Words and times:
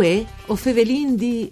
Uè, 0.00 0.24
o 0.46 0.56
fevelin 0.56 1.14
di... 1.14 1.50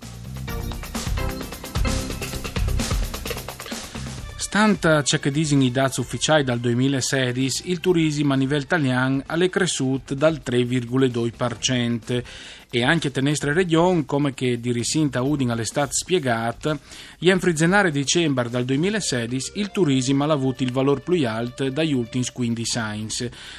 Stante 4.37 5.03
ciò 5.05 5.19
che 5.19 5.31
dicono 5.31 5.63
i 5.65 5.71
dati 5.71 6.01
ufficiali 6.01 6.45
dal 6.45 6.59
2016, 6.59 7.69
il 7.69 7.79
turismo 7.79 8.33
a 8.33 8.37
livello 8.37 8.63
italiano 8.63 9.23
è 9.27 9.51
cresciuto 9.51 10.15
dal 10.15 10.41
3,2% 10.43 12.23
e 12.71 12.83
anche 12.83 13.11
te 13.11 13.21
nostre 13.21 13.53
regioni, 13.53 14.05
come 14.05 14.35
che 14.35 14.61
di 14.61 14.73
Risinta 14.73 15.23
Udin 15.23 15.51
all'estate 15.51 15.93
spiegata, 15.93 16.79
in 17.21 17.41
frizenare 17.41 17.91
dicembre 17.91 18.51
dal 18.51 18.65
2016 18.65 19.53
il 19.55 19.71
turismo 19.71 20.25
ha 20.25 20.33
avuto 20.33 20.63
il 20.63 20.73
valore 20.73 21.01
più 21.01 21.27
alto 21.27 21.69
dagli 21.71 21.95
ultimi 21.95 22.25
15 22.31 22.79
anni. 22.79 23.07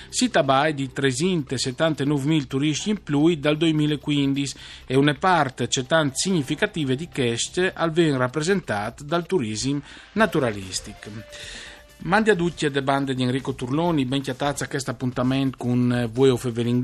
Si 0.10 0.30
tabai 0.30 0.74
di 0.74 0.92
379.000 0.96 2.48
turisti 2.48 2.90
in 2.92 3.02
più 3.02 3.34
dal 3.36 3.58
2015 3.58 4.56
e 4.86 4.96
una 4.96 5.16
parte 5.16 5.68
tanto 5.68 6.16
significativa 6.18 6.94
di 6.94 7.10
cash 7.10 7.72
al 7.74 7.92
ben 7.92 8.18
rappresentata 8.18 9.04
dal 9.04 9.26
turismo 9.26 9.82
naturalistico. 10.14 11.10
Mandi 12.02 12.30
a 12.30 12.36
tutti 12.36 12.70
le 12.70 12.82
bande 12.82 13.14
di 13.14 13.24
Enrico 13.24 13.54
Turloni, 13.56 14.06
ben 14.06 14.22
chiatazza 14.22 14.64
a 14.64 14.68
questo 14.68 14.92
appuntamento 14.92 15.58
con 15.58 16.10
voi 16.14 16.30
o 16.30 16.38
Fevelin 16.38 16.84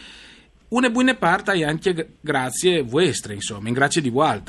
Una 0.68 0.88
buona 0.88 1.16
parte 1.16 1.64
anche 1.64 2.10
grazie 2.20 2.82
vostre, 2.82 3.34
insomma, 3.34 3.66
in 3.66 3.74
grazie 3.74 4.00
di 4.00 4.08
voi 4.08 4.40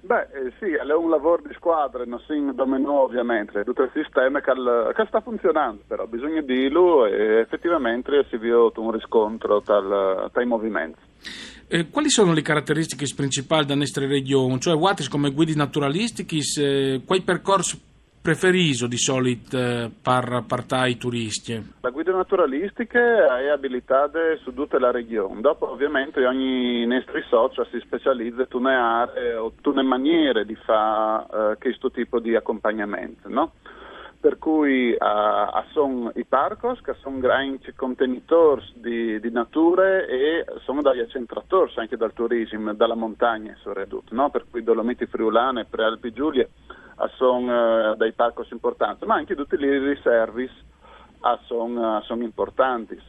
Beh, 0.00 0.28
eh, 0.32 0.52
sì, 0.60 0.70
è 0.70 0.94
un 0.94 1.10
lavoro 1.10 1.42
di 1.44 1.52
squadra, 1.54 2.04
non 2.04 2.20
si 2.20 2.40
domino 2.54 3.00
ovviamente, 3.00 3.64
tutto 3.64 3.82
il 3.82 3.90
sistema 3.92 4.40
che, 4.40 4.52
che, 4.94 5.04
sta 5.08 5.20
funzionando, 5.20 5.82
però 5.88 6.06
bisogna 6.06 6.40
dirlo 6.40 7.04
e 7.04 7.40
effettivamente 7.40 8.24
si 8.28 8.36
è 8.36 8.38
visto 8.38 8.80
un 8.80 8.92
riscontro 8.92 9.60
tra 9.60 10.40
i 10.40 10.46
movimenti. 10.46 11.00
Eh, 11.70 11.90
quali 11.90 12.08
sono 12.08 12.32
le 12.32 12.40
caratteristiche 12.40 13.04
principali 13.14 13.66
della 13.66 13.80
nostra 13.80 14.06
regione? 14.06 14.58
Cioè, 14.58 14.78
quali 14.78 15.06
come 15.10 15.30
guidi 15.32 15.54
naturalistici, 15.54 16.40
eh, 16.62 17.02
quali 17.04 17.20
percorsi 17.20 17.78
preferito 18.22 18.86
di 18.86 18.96
solito 18.96 19.58
eh, 19.58 19.90
per 20.00 20.44
partire 20.46 20.96
turisti? 20.96 21.74
La 21.82 21.90
guida 21.90 22.12
naturalistica 22.12 23.38
è 23.38 23.48
abilitata 23.48 24.18
su 24.42 24.54
tutta 24.54 24.78
la 24.78 24.90
regione. 24.90 25.42
Dopo, 25.42 25.70
ovviamente, 25.70 26.24
ogni 26.24 26.86
nostro 26.86 27.20
socio 27.28 27.66
si 27.70 27.78
specializza 27.80 28.46
in 28.50 28.64
aree 28.66 29.34
o 29.34 29.52
in 29.54 29.70
una 29.70 29.82
maniera 29.82 30.44
di 30.44 30.54
fare 30.54 31.52
eh, 31.52 31.56
questo 31.58 31.90
tipo 31.90 32.18
di 32.18 32.34
accompagnamento. 32.34 33.28
No? 33.28 33.52
Per 34.20 34.38
cui 34.38 34.90
uh, 34.90 35.70
sono 35.72 36.10
i 36.16 36.24
parcos 36.24 36.80
che 36.80 36.94
sono 37.00 37.18
grandi 37.18 37.72
contenitori 37.74 38.64
di, 38.74 39.20
di 39.20 39.30
natura 39.30 40.04
e 40.06 40.44
sono 40.64 40.82
degli 40.82 41.00
accentratori 41.00 41.72
anche 41.76 41.96
dal 41.96 42.12
turismo, 42.12 42.74
dalla 42.74 42.96
montagna 42.96 43.56
soprattutto, 43.60 44.14
no? 44.14 44.30
per 44.30 44.46
cui 44.50 44.64
Dolomiti 44.64 45.06
Friulane, 45.06 45.66
Prealpi 45.66 46.12
Giulie 46.12 46.50
sono 47.16 47.92
uh, 47.92 47.96
dei 47.96 48.12
parcos 48.12 48.50
importanti, 48.50 49.06
ma 49.06 49.14
anche 49.14 49.36
tutti 49.36 49.54
i 49.54 49.98
service 50.02 50.54
sono, 51.46 52.00
son 52.02 52.22
importanti 52.22 53.00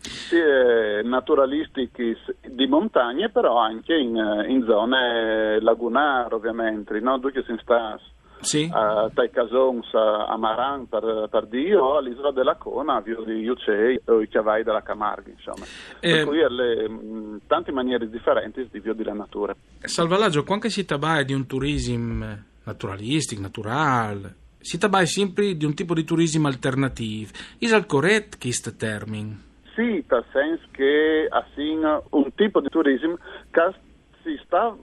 sia 0.00 1.02
naturalistici 1.02 2.16
di 2.46 2.66
montagne, 2.66 3.30
però 3.30 3.58
anche 3.58 3.94
in, 3.94 4.16
in 4.48 4.64
zone 4.64 5.60
lagunari, 5.60 6.34
ovviamente, 6.34 6.98
no? 7.00 7.18
Dove 7.18 7.42
si 7.44 7.56
sta 7.60 7.98
sì. 8.40 8.68
a 8.72 9.10
Tai 9.12 9.30
Casons, 9.30 9.92
a 9.94 10.36
Maran 10.36 10.88
per, 10.88 11.28
per 11.30 11.46
Dio, 11.46 11.96
all'isola 11.96 12.30
della 12.30 12.56
Cona, 12.56 12.96
a 12.96 13.00
Vio 13.00 13.22
di 13.22 13.40
Iucei 13.40 14.00
o 14.06 14.20
i 14.20 14.28
Chiavai 14.28 14.62
della 14.62 14.82
Camarga, 14.82 15.30
insomma. 15.30 15.64
Eh, 16.00 16.12
per 16.12 16.24
cui 16.24 16.38
le 16.48 16.88
mh, 16.88 17.40
tante 17.46 17.72
maniere 17.72 18.08
differenti 18.08 18.68
di 18.70 18.80
Vio 18.80 18.94
della 18.94 19.12
natura. 19.12 19.54
Salvalaggio, 19.80 20.44
quando 20.44 20.68
si 20.68 20.84
tratta 20.84 21.22
di 21.22 21.32
un 21.32 21.46
turismo 21.46 22.36
naturalistico, 22.64 23.40
naturale, 23.40 24.34
si 24.58 24.78
tratta 24.78 25.04
sempre 25.06 25.56
di 25.56 25.64
un 25.64 25.74
tipo 25.74 25.94
di 25.94 26.04
turismo 26.04 26.48
alternativo. 26.48 27.30
È 27.58 27.64
il 27.64 27.86
corretto 27.86 28.36
questo 28.40 28.74
termine? 28.76 29.46
Sì, 29.74 30.04
nel 30.08 30.24
senso 30.32 30.66
che 30.72 31.28
assim, 31.30 31.82
un 32.10 32.34
tipo 32.34 32.60
di 32.60 32.68
turismo 32.68 33.16
che 33.50 33.72
sta 34.44 34.76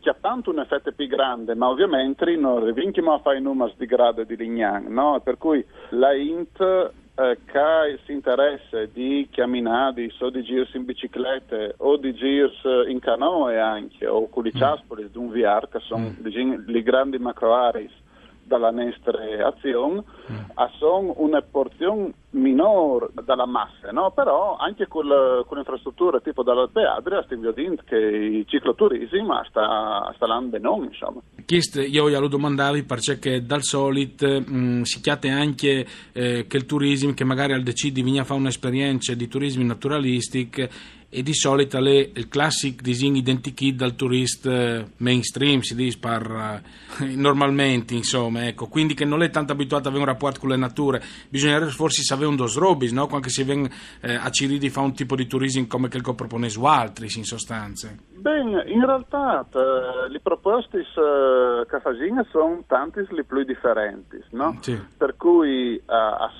chiappando 0.00 0.50
un 0.50 0.60
effetto 0.60 0.92
più 0.92 1.06
grande, 1.06 1.54
ma 1.54 1.68
ovviamente 1.68 2.24
non 2.36 2.64
rivinchiamo 2.64 3.14
a 3.14 3.18
fare 3.18 3.38
i 3.38 3.42
numeri 3.42 3.74
di 3.76 3.86
grado 3.86 4.24
di 4.24 4.36
Lignan, 4.36 4.86
no? 4.86 5.20
per 5.22 5.38
cui 5.38 5.64
la 5.90 6.12
Int 6.14 6.60
eh, 6.60 7.38
che 7.46 7.98
si 8.04 8.12
interessa 8.12 8.84
di 8.86 9.26
camminare 9.30 10.12
o 10.18 10.30
di 10.30 10.42
girarsi 10.42 10.76
in 10.76 10.84
biciclette 10.84 11.74
o 11.78 11.96
di 11.96 12.12
girarsi 12.12 12.90
in 12.90 12.98
canoe 12.98 13.58
anche 13.58 14.06
o 14.06 14.28
con 14.28 14.46
i 14.46 14.52
mm. 14.54 14.58
ciaspoli 14.58 15.10
di 15.10 15.16
un 15.16 15.30
VR 15.30 15.66
che 15.68 15.80
sono 15.80 16.14
mm. 16.20 16.74
i 16.74 16.82
grandi 16.82 17.18
macroaris 17.18 18.04
dalla 18.46 18.70
nostra 18.70 19.18
azione 19.46 20.04
mm. 20.30 20.36
sono 20.78 21.14
una 21.18 21.42
porzione 21.42 22.12
minore 22.30 23.08
dalla 23.24 23.46
massa, 23.46 23.90
no? 23.90 24.10
però 24.12 24.56
anche 24.56 24.86
con, 24.86 25.06
l'infrastruttura 25.06 26.20
tipo 26.20 26.42
dall'Alpe 26.42 26.82
Adria 26.82 27.22
stiamo 27.24 27.42
vedendo 27.42 27.82
che 27.84 27.96
il 27.96 28.44
cicloturismo 28.46 29.42
sta, 29.48 30.12
sta 30.14 30.24
andando 30.26 30.58
non, 30.58 30.84
insomma. 30.84 31.20
Chiesto, 31.44 31.80
io 31.80 32.08
glielo 32.08 32.28
domandavi 32.28 32.82
perché 32.84 33.44
dal 33.44 33.62
solito 33.62 34.26
mh, 34.26 34.82
si 34.82 35.00
chiate 35.00 35.28
anche 35.28 35.86
eh, 36.12 36.46
che 36.46 36.56
il 36.56 36.66
turismo 36.66 37.14
che 37.14 37.24
magari 37.24 37.52
al 37.52 37.62
decidi 37.62 38.02
di 38.02 38.20
fare 38.22 38.40
un'esperienza 38.40 39.14
di 39.14 39.28
turismo 39.28 39.64
naturalistico 39.64 40.66
e 41.08 41.22
di 41.22 41.34
solito 41.34 41.78
è 41.78 42.10
il 42.12 42.28
classico 42.28 42.82
disegno 42.82 43.18
identico 43.18 43.64
dal 43.74 43.94
turista 43.94 44.50
eh, 44.50 44.86
mainstream, 44.98 45.60
si 45.60 45.96
per, 45.98 46.30
uh, 46.30 47.04
normalmente, 47.16 47.94
insomma, 47.94 48.46
ecco. 48.46 48.66
quindi 48.66 48.94
che 48.94 49.04
non 49.04 49.22
è 49.22 49.30
tanto 49.30 49.52
abituato 49.52 49.88
ad 49.88 49.94
avere 49.94 50.08
un 50.08 50.14
rapporto 50.14 50.40
con 50.40 50.50
le 50.50 50.56
nature, 50.56 51.02
bisognerebbe 51.28 51.70
forse 51.70 52.02
sapere 52.02 52.28
un 52.28 52.36
dos 52.36 52.56
robis, 52.56 52.92
no? 52.92 53.06
quando 53.06 53.28
si 53.28 53.44
viene 53.44 53.70
eh, 54.00 54.14
a 54.14 54.28
Ciridi 54.30 54.68
fa 54.68 54.80
un 54.80 54.94
tipo 54.94 55.14
di 55.14 55.26
turismo 55.26 55.66
come 55.68 55.88
quello 55.88 56.04
che 56.04 56.14
propone 56.14 56.48
su 56.48 56.64
altri, 56.64 57.08
in 57.16 57.24
sostanza. 57.24 57.94
Bene, 58.26 58.64
in 58.66 58.84
realtà 58.84 59.46
eh, 59.54 60.08
le 60.08 60.18
proposte 60.20 60.78
eh, 60.78 61.66
che 61.68 61.80
facciamo 61.80 62.24
sono 62.30 62.64
tante 62.66 63.06
le 63.10 63.22
più 63.22 63.44
differenti, 63.44 64.20
no? 64.30 64.58
sì. 64.60 64.76
per 64.96 65.16
cui 65.16 65.76
eh, 65.76 65.82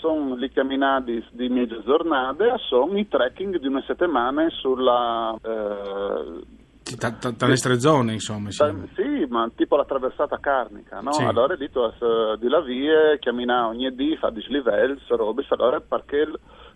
sono 0.01 0.35
le 0.35 0.51
camminate 0.51 1.25
di 1.31 1.49
mezza 1.49 1.81
giornata, 1.85 2.57
sono 2.59 2.99
i 2.99 3.07
trekking 3.07 3.59
di 3.59 3.69
una 3.69 3.83
settimana 3.87 4.49
sulla... 4.61 5.37
Eh, 5.43 6.65
tra 6.97 7.49
le 7.49 7.57
tre 7.57 7.81
zone, 7.81 8.13
insomma. 8.13 8.51
Sì. 8.53 8.63
sì. 8.95 9.27
ma 9.29 9.51
tipo 9.57 9.75
la 9.77 9.85
traversata 9.85 10.39
carnica, 10.39 11.01
no? 11.01 11.13
Sì. 11.13 11.25
Allora 11.25 11.55
lì 11.55 11.69
tu 11.71 11.81
hai 11.81 12.39
di 12.39 12.49
la 12.49 12.61
via, 12.61 13.19
cammina 13.19 13.67
ogni 13.67 13.93
dì, 13.93 14.17
fa 14.17 14.31
dislivelli, 14.31 15.01
robe, 15.09 15.45
allora 15.49 15.81
perché 15.81 16.31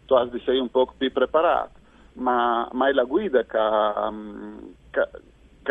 tu 0.06 0.14
hai 0.14 0.28
di 0.30 0.42
sei 0.44 0.58
un 0.58 0.68
po' 0.68 0.92
più 0.96 1.12
preparato. 1.12 1.78
Ma, 2.14 2.68
ma 2.72 2.88
è 2.88 2.92
la 2.92 3.04
guida 3.04 3.44
che, 3.44 5.08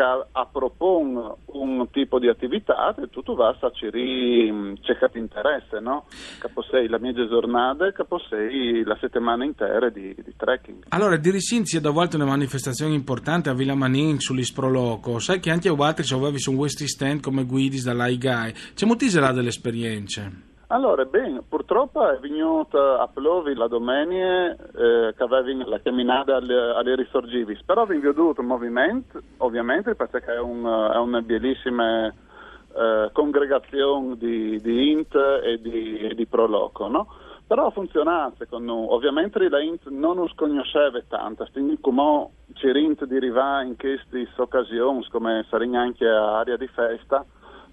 che 0.00 0.28
a 0.32 0.46
propone 0.46 1.34
un 1.46 1.88
tipo 1.90 2.18
di 2.18 2.28
attività 2.28 2.94
e 2.94 3.08
tu, 3.10 3.22
tu 3.22 3.34
vai 3.34 3.54
a 3.58 3.70
cercare 3.72 4.78
c'è 4.80 4.98
che 4.98 5.10
ti 5.12 5.18
interessa, 5.18 5.78
no? 5.78 6.06
Che 6.40 6.48
possei 6.48 6.88
la 6.88 6.98
mia 6.98 7.12
giornata, 7.12 7.92
che 7.92 8.04
possei 8.04 8.82
la 8.84 8.96
settimana 9.00 9.44
intera 9.44 9.90
di, 9.90 10.14
di 10.14 10.34
trekking. 10.36 10.84
Allora, 10.88 11.16
di 11.16 11.30
Risinzi 11.30 11.76
è 11.76 11.80
da 11.80 11.90
volte 11.90 12.16
una 12.16 12.24
manifestazione 12.24 12.94
importante 12.94 13.50
a 13.50 13.54
Villa 13.54 13.74
Manin 13.74 14.18
sull'Isproloco. 14.18 15.18
Sai 15.18 15.40
che 15.40 15.50
anche 15.50 15.68
a 15.68 15.72
Watri 15.72 16.04
ci 16.04 16.14
avevi 16.14 16.38
su 16.38 16.52
West 16.52 16.82
stand 16.84 17.20
come 17.20 17.44
guidi 17.44 17.82
dall'AIGAI. 17.82 18.52
C'è 18.74 18.86
molti 18.86 19.08
delle 19.10 19.48
esperienze? 19.48 20.48
Allora, 20.72 21.04
bene, 21.04 21.42
purtroppo 21.42 22.08
è 22.08 22.20
venuta 22.20 23.00
a 23.00 23.08
Plovi 23.08 23.54
la 23.54 23.66
domenica 23.66 24.52
eh, 24.52 25.14
che 25.16 25.22
aveva 25.24 25.68
la 25.68 25.80
camminata 25.80 26.36
alle, 26.36 26.74
alle 26.76 26.94
risorgivi, 26.94 27.58
però 27.66 27.82
abbiamo 27.82 28.02
veduto 28.02 28.40
un 28.40 28.46
movimento, 28.46 29.20
ovviamente, 29.38 29.96
perché 29.96 30.32
è, 30.32 30.38
un, 30.38 30.64
è 30.64 30.96
una 30.96 31.22
bellissima 31.22 32.06
eh, 32.06 33.10
congregazione 33.12 34.16
di, 34.16 34.60
di, 34.60 34.92
Int 34.92 35.12
e 35.42 35.60
di, 35.60 35.98
e 35.98 36.14
di 36.14 36.26
Proloco, 36.26 36.86
no? 36.86 37.08
Però 37.48 37.68
funziona, 37.70 38.32
secondo 38.38 38.72
noi. 38.72 38.86
Ovviamente 38.90 39.48
la 39.48 39.60
Int 39.60 39.88
non 39.88 40.18
us 40.18 40.32
conosceva 40.36 41.02
tanto, 41.08 41.48
quindi 41.50 41.78
come 41.80 42.28
ci 42.52 42.70
rint 42.70 43.06
di 43.06 43.16
arrivare 43.16 43.66
in 43.66 43.76
queste 43.76 44.28
occasioni, 44.36 45.04
come 45.08 45.44
sarebbe 45.50 45.76
anche 45.76 46.06
area 46.06 46.56
di 46.56 46.68
festa, 46.68 47.26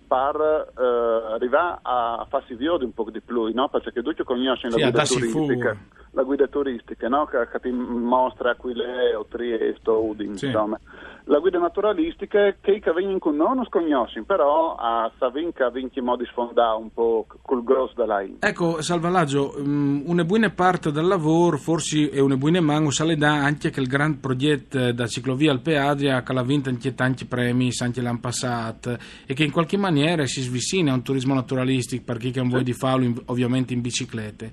per 0.07 0.71
eh, 0.77 1.33
arrivare 1.33 1.79
a 1.81 2.25
farsi 2.29 2.55
vedere 2.55 2.85
un 2.85 2.93
po' 2.93 3.09
di 3.11 3.21
più, 3.21 3.51
no? 3.53 3.69
perché 3.69 4.01
tutti 4.01 4.23
conoscono 4.23 4.71
sì, 4.73 4.79
la 4.79 4.89
guida 4.89 5.03
turistica, 5.05 5.77
la 6.11 6.23
guida 6.23 6.47
turistica 6.47 7.07
no? 7.07 7.25
che, 7.25 7.47
che, 7.51 7.59
ti 7.59 7.71
mostra 7.71 8.55
qui 8.55 8.73
le 8.73 9.15
o 9.15 9.25
Trieste 9.25 9.89
o 9.89 10.05
Udin, 10.05 10.37
sì. 10.37 10.45
insomma 10.45 10.79
la 11.27 11.39
guida 11.39 11.59
naturalistica 11.59 12.55
che 12.61 12.81
noi 12.85 13.03
non 13.03 13.65
sconosciamo, 13.65 14.25
però 14.25 14.75
a 14.75 15.11
Savinca 15.17 15.69
vinci 15.69 15.99
modi 15.99 16.25
sfondare 16.25 16.77
un 16.77 16.91
po' 16.91 17.25
col 17.41 17.63
grosso 17.63 17.93
della 17.97 18.21
in. 18.21 18.37
Ecco, 18.39 18.81
Salvalaggio, 18.81 19.55
um, 19.57 20.03
una 20.05 20.23
buona 20.23 20.49
parte 20.51 20.91
del 20.91 21.05
lavoro, 21.05 21.57
forse 21.57 22.09
è 22.09 22.19
una 22.19 22.37
buona 22.37 22.61
mano, 22.61 22.91
sale 22.91 23.17
da 23.17 23.43
anche 23.43 23.69
che 23.69 23.81
il 23.81 23.87
grande 23.87 24.19
progetto 24.21 24.91
da 24.93 25.05
ciclovia 25.05 25.51
Alpe 25.51 25.77
Adria 25.77 26.23
che 26.23 26.33
ha 26.33 26.43
vinto 26.43 26.69
anche 26.69 26.93
tanti 26.93 27.25
premi 27.25 27.71
anche 27.79 28.01
l'anno 28.01 28.19
passato 28.19 28.97
e 29.25 29.33
che 29.33 29.43
in 29.43 29.51
qualche 29.51 29.77
maniera 29.77 30.25
si 30.25 30.41
svicina 30.41 30.91
a 30.91 30.95
un 30.95 31.03
turismo 31.03 31.33
naturalistico 31.33 32.03
per 32.05 32.17
chi 32.17 32.31
che 32.31 32.39
non 32.39 32.47
vuole 32.47 32.63
di 32.63 32.73
farlo 32.73 33.11
ovviamente 33.25 33.73
in 33.73 33.81
biciclette. 33.81 34.51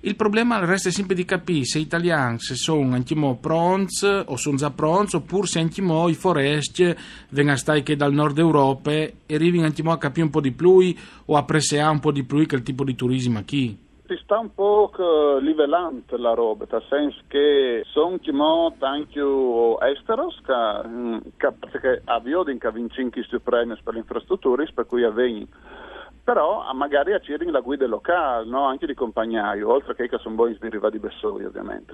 Il 0.00 0.16
problema 0.16 0.62
resta 0.64 0.90
sempre 0.94 1.16
di 1.16 1.24
capire 1.24 1.64
se 1.64 1.80
italiani 1.80 2.38
sono 2.38 2.94
anche 2.94 3.16
pronti 3.40 4.06
o 4.06 4.36
sono 4.36 4.56
già 4.56 4.70
pronti 4.70 5.16
oppure 5.16 5.48
se 5.48 5.58
anche 5.58 5.82
mo 5.82 6.08
i 6.08 6.14
foresti 6.14 6.94
vengono 7.30 7.56
stati 7.56 7.82
che 7.82 7.96
dal 7.96 8.12
nord 8.12 8.38
Europa 8.38 8.92
e 8.92 9.14
arrivano 9.28 9.64
anche 9.64 9.82
a 9.82 9.98
capire 9.98 10.26
un 10.26 10.30
po' 10.30 10.40
di 10.40 10.52
più 10.52 10.94
o 11.26 11.34
a 11.34 11.40
apprezzare 11.40 11.90
un 11.90 11.98
po' 11.98 12.12
di 12.12 12.22
più 12.22 12.46
che 12.46 12.54
il 12.54 12.62
tipo 12.62 12.84
di 12.84 12.94
turismo 12.94 13.42
qui. 13.44 13.76
Si 14.06 14.16
sta 14.22 14.38
un 14.38 14.54
po' 14.54 14.92
livellante 15.40 16.16
la 16.16 16.34
roba, 16.34 16.66
nel 16.70 16.84
senso 16.88 17.20
che 17.26 17.82
sono 17.86 18.18
anche 18.78 19.20
esteros 19.90 20.40
che, 20.44 20.88
mm, 20.88 21.16
che, 21.36 22.02
avviano 22.04 22.44
che 22.44 22.70
vincono 22.70 23.10
questi 23.10 23.38
premi 23.40 23.74
per 23.82 23.94
le 23.94 24.00
infrastrutture, 24.00 24.70
per 24.72 24.86
cui 24.86 25.02
avvengono 25.02 25.48
però 26.24 26.72
magari 26.72 27.12
a 27.12 27.20
Ciring 27.20 27.50
la 27.50 27.60
guida 27.60 27.86
locale, 27.86 28.46
no? 28.46 28.64
anche 28.64 28.86
di 28.86 28.94
compagnaio, 28.94 29.70
oltre 29.70 29.94
che 29.94 30.08
sono 30.18 30.34
buoni 30.34 30.56
di 30.58 30.68
Riva 30.70 30.88
di 30.88 30.98
Bessori 30.98 31.44
ovviamente. 31.44 31.92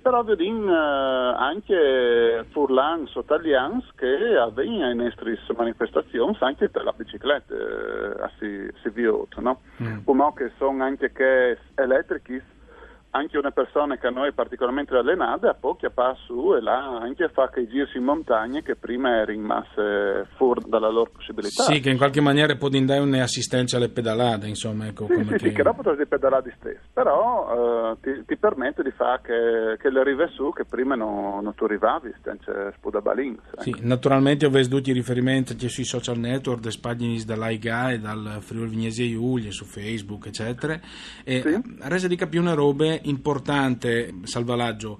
Però 0.00 0.22
vedim 0.22 0.68
eh, 0.68 1.34
anche 1.36 2.46
Furlan 2.50 3.06
Sotalians 3.08 3.84
che 3.96 4.36
avvengono 4.36 4.90
in 4.90 4.98
nostre 4.98 5.38
manifestazioni 5.56 6.36
anche 6.40 6.68
per 6.68 6.84
la 6.84 6.92
bicicletta, 6.92 7.54
eh, 7.54 8.30
si, 8.38 8.70
si 8.82 8.90
viota, 8.90 9.40
no? 9.40 9.60
Mm. 9.82 10.04
Che 10.36 10.52
sono 10.58 10.82
anche 10.82 11.12
che 11.12 11.58
elettrici 11.74 12.40
anche 13.16 13.38
una 13.38 13.50
persona 13.50 13.96
che 13.96 14.06
a 14.06 14.10
noi 14.10 14.28
è 14.28 14.32
particolarmente 14.32 14.94
allenata, 14.94 15.50
a 15.50 15.54
pochi 15.54 15.86
a 15.86 15.92
su 16.26 16.54
e 16.54 16.60
là 16.60 16.98
anche 17.00 17.28
fa 17.30 17.48
che 17.50 17.66
girsi 17.66 17.96
in 17.96 18.04
montagna 18.04 18.60
che 18.60 18.76
prima 18.76 19.20
è 19.20 19.24
rimaste 19.24 20.28
fuori 20.36 20.62
dalla 20.66 20.90
loro 20.90 21.10
possibilità. 21.10 21.62
Sì, 21.64 21.80
che 21.80 21.90
in 21.90 21.96
qualche 21.96 22.20
maniera 22.20 22.54
può 22.56 22.68
dare 22.68 23.00
un'assistenza 23.00 23.76
alle 23.76 23.88
pedalate, 23.88 24.46
insomma. 24.46 24.86
Ecco, 24.86 25.06
sì, 25.06 25.14
sì, 25.14 25.24
che... 25.24 25.38
sì, 25.38 25.52
che 25.52 25.62
dopo 25.62 25.82
potresti 25.82 26.06
pedalare 26.06 26.54
stesso, 26.58 26.80
però 26.92 27.92
eh, 27.92 27.96
ti, 28.02 28.24
ti, 28.26 28.36
permette 28.36 28.82
di 28.82 28.90
fare 28.90 29.20
che, 29.22 29.76
che 29.82 29.90
le 29.90 30.00
arrive 30.00 30.28
su 30.28 30.52
che 30.52 30.64
prima 30.64 30.94
non, 30.94 31.42
non 31.42 31.54
tu 31.54 31.64
arrivavi, 31.64 32.14
senza 32.22 32.70
spudabalins. 32.72 33.40
Ecco. 33.52 33.62
Sì, 33.62 33.74
naturalmente 33.80 34.46
ho 34.46 34.50
visto 34.50 34.76
tutti 34.76 34.90
i 34.90 34.94
riferimenti 34.94 35.68
sui 35.68 35.84
social 35.84 36.18
network, 36.18 36.64
le 36.64 36.72
pagine 36.80 37.22
dall'AIGA 37.24 37.92
e 37.92 37.98
dal 37.98 38.38
Friuli 38.40 38.68
Vignesi 38.68 39.10
Giulia, 39.10 39.50
su 39.50 39.64
Facebook, 39.64 40.26
eccetera, 40.26 40.78
e 41.24 41.40
sì? 41.40 41.76
resa 41.80 42.08
di 42.08 42.16
capire 42.16 42.42
una 42.42 42.54
robe 42.54 43.00
importante, 43.08 44.14
Salvalaggio, 44.24 44.98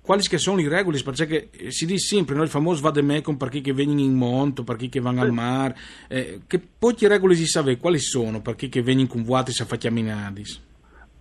quali 0.00 0.22
sono 0.22 0.60
i 0.60 0.68
regoli? 0.68 1.02
Perché 1.02 1.48
si 1.68 1.86
dice 1.86 2.16
sempre, 2.16 2.34
no? 2.34 2.42
il 2.42 2.50
famoso 2.50 2.82
va 2.82 2.90
de 2.90 3.00
mecon 3.00 3.38
per 3.38 3.48
chi 3.48 3.62
che 3.62 3.72
vengono 3.72 4.00
in 4.00 4.14
monte, 4.14 4.62
per 4.62 4.76
chi 4.76 4.90
che 4.90 5.00
vanno 5.00 5.22
al 5.22 5.32
mare, 5.32 5.76
eh, 6.08 6.40
che 6.46 6.60
poi 6.78 6.94
che 6.94 7.08
regole 7.08 7.34
si 7.34 7.46
sa 7.46 7.64
quali 7.76 7.98
sono 7.98 8.42
per 8.42 8.54
chi 8.54 8.68
che 8.68 8.82
vengono 8.82 9.08
con 9.08 9.22
vuoti 9.22 9.50
e 9.50 9.64
fa 9.64 9.78
camminadis? 9.78 10.72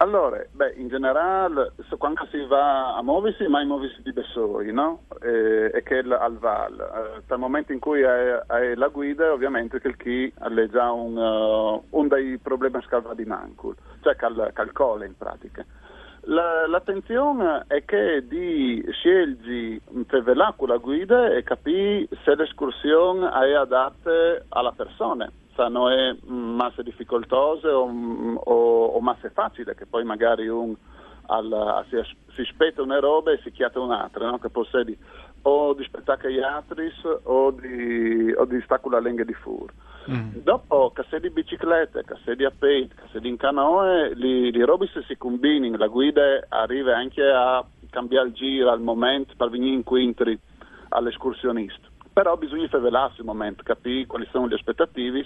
Allora, 0.04 0.44
beh, 0.52 0.74
in 0.76 0.90
generale, 0.90 1.72
quando 1.98 2.28
si 2.30 2.44
va 2.46 2.94
a 2.94 3.02
muoversi, 3.02 3.48
mai 3.48 3.66
muoversi 3.66 4.02
di 4.02 4.12
Bessori, 4.12 4.74
no? 4.74 5.04
E, 5.22 5.72
e 5.74 5.82
che 5.84 6.00
al 6.00 6.38
Val. 6.40 6.78
Eh, 6.78 7.22
dal 7.26 7.40
momento 7.40 7.72
in 7.72 7.80
cui 7.80 8.04
hai, 8.04 8.38
hai, 8.48 8.76
la 8.76 8.90
guida, 8.90 9.32
ovviamente 9.32 9.80
che 9.80 9.88
il 9.88 9.96
chi 9.96 10.34
ha 10.40 10.68
già 10.68 10.92
un, 10.92 11.16
uh, 11.16 11.84
un 11.92 12.08
dei 12.10 12.38
problemi 12.38 12.82
scalva 12.86 13.14
di 13.14 13.24
mancul, 13.24 13.76
cioè 14.02 14.18
cal, 14.18 14.52
calcola 14.54 15.06
in 15.06 15.16
pratica. 15.16 15.64
La, 16.26 16.68
l'attenzione 16.68 17.66
è 17.68 17.84
che 17.84 18.26
di 18.26 18.84
scegli 18.92 19.80
per 20.08 20.36
la 20.38 20.78
guida 20.78 21.34
e 21.34 21.44
capire 21.44 22.08
se 22.24 22.36
l'escursione 22.36 23.30
è 23.30 23.54
adatta 23.54 24.42
alla 24.50 24.72
persona, 24.72 25.30
se 25.54 25.68
non 25.68 25.92
è 25.92 26.16
masse 26.26 26.82
difficoltose 26.82 27.68
o, 27.68 27.90
o, 28.36 28.86
o 28.86 29.02
masse 29.02 29.32
facili, 29.32 29.76
che 29.76 29.86
poi 29.86 30.06
magari 30.06 30.48
un 30.48 30.74
al, 31.28 31.86
si, 31.90 31.98
si 32.36 32.44
spetta 32.46 32.82
una 32.82 33.00
roba 33.00 33.32
e 33.32 33.40
si 33.44 33.52
chiata 33.52 33.80
un'altra, 33.80 34.30
no? 34.30 34.40
che 34.40 34.50
possedi 34.50 34.98
o 35.46 35.74
di 35.74 35.84
spettacoli 35.84 36.42
atris 36.42 36.96
o 37.24 37.52
di, 37.52 38.13
di 38.46 38.62
stacula 38.62 39.00
lenghe 39.00 39.26
di 39.26 39.34
fur. 39.34 39.72
Mm. 40.10 40.40
Dopo 40.44 40.92
che 40.94 41.06
sei 41.10 41.22
di 41.22 41.30
biciclette, 41.30 42.04
che 42.06 42.16
sei 42.26 42.36
di 42.36 42.44
a 42.44 42.52
piedi, 42.52 42.90
che 42.90 43.04
sei 43.12 43.28
in 43.28 43.38
canoe, 43.38 44.14
li, 44.16 44.52
li 44.52 44.64
robi 44.64 44.90
se 44.94 45.04
si 45.08 45.18
combinino, 45.18 45.78
la 45.78 45.88
guida 45.88 46.46
arriva 46.50 46.96
anche 46.98 47.24
a 47.24 47.66
cambiare 47.90 48.28
il 48.28 48.34
giro 48.34 48.70
al 48.70 48.82
momento 48.82 49.34
per 49.38 49.50
venire 49.50 49.76
incontri 49.76 50.38
all'escursionista. 50.90 51.88
Però 52.12 52.36
bisogna 52.36 52.68
favelarsi 52.68 53.22
un 53.22 53.28
momento, 53.28 53.64
capire 53.64 54.06
quali 54.06 54.28
sono 54.32 54.48
le 54.48 54.56
aspettative 54.56 55.26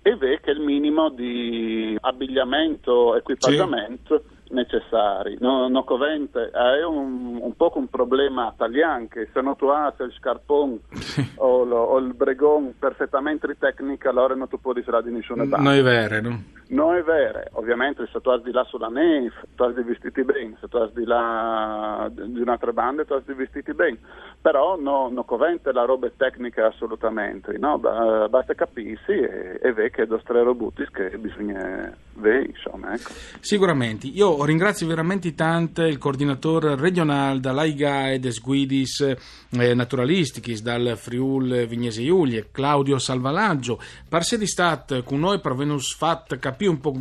e 0.00 0.16
vedere 0.16 0.40
che 0.40 0.50
il 0.52 0.60
minimo 0.60 1.10
di 1.10 1.96
abbigliamento, 2.00 3.16
equipaggiamento 3.16 4.22
sì 4.26 4.31
necessari. 4.52 5.36
No, 5.40 5.68
no 5.68 5.84
covente 5.84 6.50
è 6.50 6.84
un, 6.84 7.38
un 7.40 7.56
po' 7.56 7.72
un 7.74 7.88
problema 7.88 8.52
italiano 8.54 9.06
che 9.08 9.28
se 9.32 9.40
non 9.40 9.56
tu 9.56 9.66
hai 9.66 9.92
il 9.98 10.12
scarpone 10.18 10.78
o, 11.36 11.64
lo, 11.64 11.76
o, 11.76 11.98
il 11.98 12.14
bregon 12.14 12.74
perfettamente 12.78 13.46
tecnica 13.58 14.10
allora 14.10 14.34
non 14.34 14.48
tu 14.48 14.60
puoi 14.60 14.74
dire 14.74 15.02
di 15.02 15.10
nessuna 15.10 15.44
banda. 15.44 15.70
Non 15.70 15.78
è 15.78 15.82
vero, 15.82 16.20
no? 16.20 16.42
Non 16.72 16.96
è 16.96 17.02
vero, 17.02 17.42
ovviamente 17.52 18.08
se 18.10 18.18
tu 18.22 18.30
hai 18.30 18.40
di 18.40 18.50
là 18.50 18.64
sulla 18.64 18.88
neve 18.88 19.30
tu 19.54 19.62
hai 19.62 19.74
di 19.74 19.82
vestiti 19.82 20.24
bene, 20.24 20.56
se 20.58 20.68
tu 20.68 20.78
hai 20.78 20.90
di 20.94 21.04
là 21.04 22.10
di 22.10 22.40
un'altra 22.40 22.72
banda 22.72 23.04
tu 23.04 23.12
hai 23.12 23.22
di 23.26 23.34
vestiti 23.34 23.74
bene, 23.74 23.98
però 24.40 24.80
no, 24.80 25.10
no 25.10 25.22
covente 25.24 25.70
la 25.70 25.84
roba 25.84 26.10
tecnica 26.16 26.68
assolutamente, 26.68 27.58
no? 27.58 27.78
basta 27.78 28.54
capirsi 28.54 29.12
e, 29.12 29.58
e 29.60 29.72
vedere 29.72 29.90
che 29.90 30.02
è 30.04 30.06
tre 30.24 30.42
robutis 30.42 30.88
che 30.88 31.10
bisogna 31.18 31.94
vedere, 32.14 32.46
insomma. 32.46 32.94
Ecco. 32.94 33.10
Sicuramente, 33.40 34.06
io 34.06 34.42
ringrazio 34.42 34.86
veramente 34.86 35.34
tanto 35.34 35.82
il 35.82 35.98
coordinatore 35.98 36.74
regionale 36.76 37.38
dall'AIGA 37.38 38.12
e 38.12 38.18
des 38.18 38.40
Guidis 38.40 39.00
eh, 39.00 39.74
Naturalisticis 39.74 40.62
dal 40.62 40.94
Friul 40.96 41.66
Vignese 41.66 42.02
Giulie, 42.02 42.48
Claudio 42.50 42.98
Salvalaggio, 42.98 43.78
per 44.08 44.22
di 44.38 44.46
stat 44.46 45.02
con 45.02 45.20
noi 45.20 45.38
per 45.40 45.54
venus 45.54 45.94
fat 45.94 46.38
capire 46.38 46.61
un 46.66 46.80
po' 46.80 46.92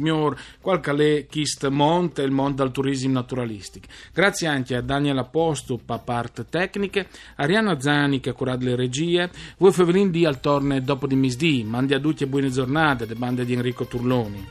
qualche 0.59 0.93
le 0.93 1.27
chist 1.29 1.67
mont 1.67 2.17
e 2.19 2.23
il 2.23 2.31
mondo 2.31 2.63
del 2.63 2.71
turismo 2.71 3.13
naturalistico. 3.13 3.87
Grazie 4.13 4.47
anche 4.47 4.75
a 4.75 4.81
Daniel 4.81 5.17
Aposto 5.17 5.79
per 5.83 6.01
parte 6.03 6.45
tecniche, 6.49 7.07
Arianna 7.35 7.79
Zani 7.79 8.19
che 8.19 8.31
ha 8.31 8.33
curato 8.33 8.65
le 8.65 8.75
regie, 8.75 9.29
voi 9.57 9.71
Fevelin 9.71 10.11
di 10.11 10.25
al 10.25 10.39
torne 10.39 10.81
dopo 10.81 11.07
di 11.07 11.15
misdì, 11.15 11.63
mandi 11.63 11.93
a 11.93 11.99
tutti 11.99 12.23
e 12.23 12.27
buone 12.27 12.49
giornate, 12.49 13.05
le 13.05 13.15
bande 13.15 13.45
di 13.45 13.53
Enrico 13.53 13.85
Turloni. 13.85 14.47